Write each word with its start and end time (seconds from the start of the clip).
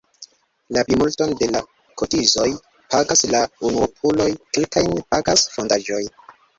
La 0.75 0.83
plimulton 0.87 1.35
de 1.41 1.49
la 1.57 1.61
kotizoj 2.03 2.47
pagas 2.97 3.23
la 3.35 3.45
unuopuloj, 3.71 4.29
kelkajn 4.57 4.93
pagas 5.15 5.49
fondaĵoj. 5.57 6.05